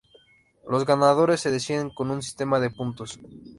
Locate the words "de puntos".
2.59-3.19